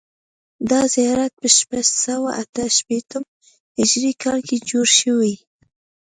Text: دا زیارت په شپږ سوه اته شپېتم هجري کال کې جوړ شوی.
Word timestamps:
دا 0.69 0.81
زیارت 0.95 1.31
په 1.41 1.47
شپږ 1.57 1.85
سوه 2.05 2.29
اته 2.41 2.63
شپېتم 2.77 3.23
هجري 3.79 4.11
کال 4.23 4.39
کې 4.47 4.57
جوړ 4.69 4.87
شوی. 4.99 5.33